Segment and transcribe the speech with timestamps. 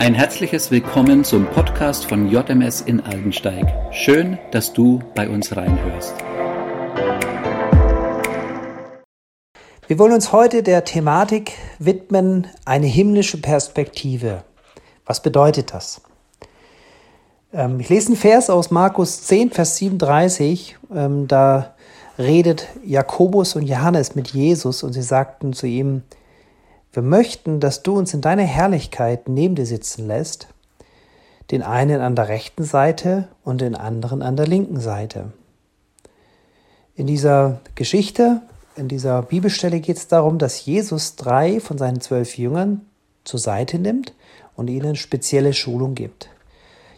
[0.00, 3.66] Ein herzliches Willkommen zum Podcast von JMS in Aldensteig.
[3.92, 6.14] Schön, dass du bei uns reinhörst.
[9.88, 14.44] Wir wollen uns heute der Thematik widmen, eine himmlische Perspektive.
[15.04, 16.00] Was bedeutet das?
[17.52, 20.78] Ähm, ich lese einen Vers aus Markus 10, Vers 37.
[20.94, 21.74] Ähm, da
[22.18, 26.02] redet Jakobus und Johannes mit Jesus und sie sagten zu ihm,
[26.92, 30.48] wir möchten, dass du uns in deiner Herrlichkeit neben dir sitzen lässt,
[31.50, 35.32] den einen an der rechten Seite und den anderen an der linken Seite.
[36.94, 38.42] In dieser Geschichte,
[38.76, 42.82] in dieser Bibelstelle geht es darum, dass Jesus drei von seinen zwölf Jüngern
[43.24, 44.14] zur Seite nimmt
[44.56, 46.30] und ihnen spezielle Schulung gibt.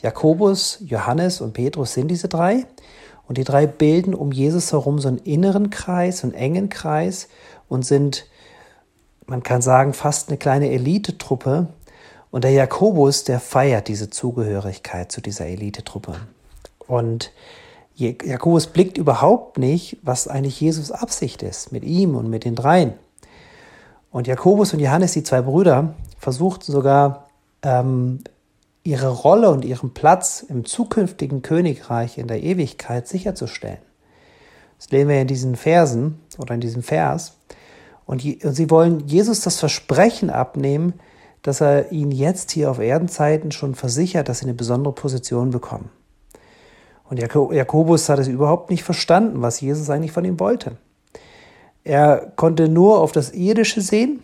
[0.00, 2.66] Jakobus, Johannes und Petrus sind diese drei
[3.26, 7.28] und die drei bilden um Jesus herum so einen inneren Kreis, einen engen Kreis
[7.68, 8.26] und sind
[9.26, 11.68] man kann sagen, fast eine kleine Elitetruppe.
[12.30, 16.14] Und der Jakobus, der feiert diese Zugehörigkeit zu dieser Elitetruppe.
[16.86, 17.30] Und
[17.94, 22.94] Jakobus blickt überhaupt nicht, was eigentlich Jesus Absicht ist mit ihm und mit den dreien.
[24.10, 27.28] Und Jakobus und Johannes, die zwei Brüder, versuchten sogar
[27.62, 28.20] ähm,
[28.82, 33.78] ihre Rolle und ihren Platz im zukünftigen Königreich in der Ewigkeit sicherzustellen.
[34.78, 37.36] Das lesen wir in diesen Versen oder in diesem Vers.
[38.06, 40.94] Und, sie wollen Jesus das Versprechen abnehmen,
[41.42, 45.90] dass er ihnen jetzt hier auf Erdenzeiten schon versichert, dass sie eine besondere Position bekommen.
[47.08, 50.78] Und Jakobus hat es überhaupt nicht verstanden, was Jesus eigentlich von ihm wollte.
[51.84, 54.22] Er konnte nur auf das Irdische sehen.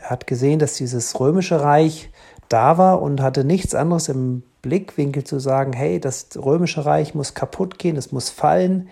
[0.00, 2.10] Er hat gesehen, dass dieses römische Reich
[2.48, 7.34] da war und hatte nichts anderes im Blickwinkel zu sagen, hey, das römische Reich muss
[7.34, 8.88] kaputt gehen, es muss fallen,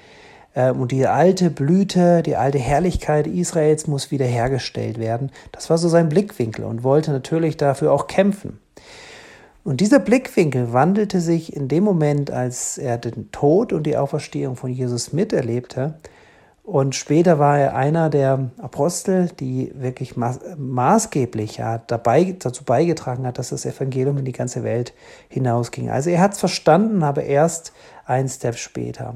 [0.73, 5.31] und die alte Blüte, die alte Herrlichkeit Israels muss wiederhergestellt werden.
[5.53, 8.59] Das war so sein Blickwinkel und wollte natürlich dafür auch kämpfen.
[9.65, 14.57] Und dieser Blickwinkel wandelte sich in dem Moment, als er den Tod und die Auferstehung
[14.57, 15.95] von Jesus miterlebte.
[16.65, 23.39] Und später war er einer der Apostel, die wirklich maßgeblich ja, dabei, dazu beigetragen hat,
[23.39, 24.93] dass das Evangelium in die ganze Welt
[25.29, 25.91] hinausging.
[25.91, 27.73] Also er hat es verstanden, aber erst
[28.07, 29.15] ein Step später.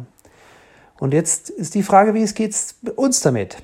[1.02, 2.54] Und jetzt ist die Frage, wie es geht
[2.94, 3.56] uns damit?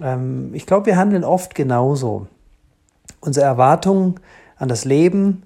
[0.00, 2.26] Ähm, ich glaube, wir handeln oft genauso.
[3.20, 4.18] Unsere Erwartungen
[4.56, 5.42] an das Leben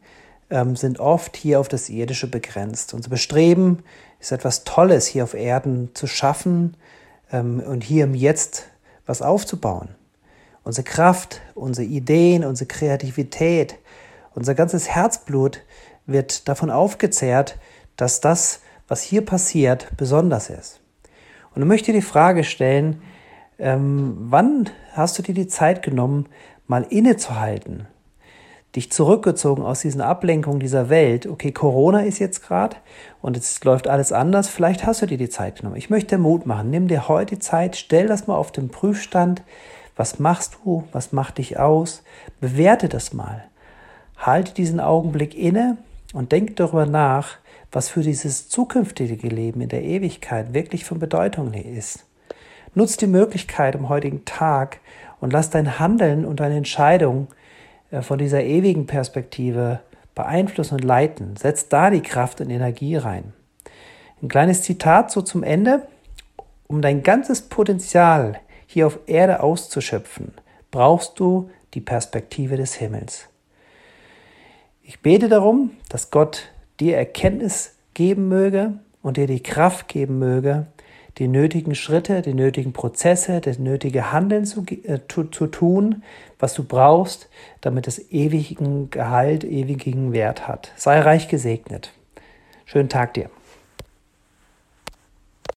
[0.49, 2.95] ähm, sind oft hier auf das Irdische begrenzt.
[2.95, 3.81] Unser Bestreben
[4.21, 6.77] ist etwas Tolles hier auf Erden zu schaffen
[7.33, 8.69] ähm, und hier im Jetzt
[9.05, 9.89] was aufzubauen.
[10.63, 13.75] Unsere Kraft, unsere Ideen, unsere Kreativität,
[14.37, 15.63] unser ganzes Herzblut
[16.07, 17.59] wird davon aufgezehrt,
[17.97, 20.81] dass das, was hier passiert, besonders ist.
[21.55, 23.03] Und ich möchte die Frage stellen,
[23.59, 26.27] ähm, wann hast du dir die Zeit genommen,
[26.67, 27.87] mal innezuhalten,
[28.77, 31.27] dich zurückgezogen aus diesen Ablenkungen dieser Welt.
[31.27, 32.77] Okay, Corona ist jetzt gerade
[33.21, 34.49] und jetzt läuft alles anders.
[34.49, 35.77] Vielleicht hast du dir die Zeit genommen.
[35.77, 36.71] Ich möchte Mut machen.
[36.71, 39.43] Nimm dir heute die Zeit, stell das mal auf den Prüfstand.
[39.97, 40.85] Was machst du?
[40.93, 42.05] Was macht dich aus?
[42.41, 43.45] Bewerte das mal.
[44.17, 45.79] Halte diesen Augenblick inne
[46.13, 47.39] und denk darüber nach,
[47.73, 52.07] was für dieses zukünftige Leben in der Ewigkeit wirklich von Bedeutung ist.
[52.75, 54.81] Nutz die Möglichkeit am heutigen Tag
[55.21, 57.29] und lass dein Handeln und deine Entscheidung
[57.91, 59.81] äh, von dieser ewigen Perspektive
[60.15, 61.37] beeinflussen und leiten.
[61.37, 63.33] Setz da die Kraft und Energie rein.
[64.23, 65.87] Ein kleines Zitat so zum Ende.
[66.67, 70.33] Um dein ganzes Potenzial hier auf Erde auszuschöpfen,
[70.71, 73.29] brauchst du die Perspektive des Himmels.
[74.83, 80.67] Ich bete darum, dass Gott dir Erkenntnis geben möge und dir die Kraft geben möge,
[81.19, 86.03] die nötigen Schritte, die nötigen Prozesse, das nötige Handeln zu, äh, zu, zu tun,
[86.39, 87.29] was du brauchst,
[87.61, 90.73] damit es ewigen Gehalt, ewigen Wert hat.
[90.77, 91.93] Sei reich gesegnet.
[92.65, 93.31] Schönen Tag dir.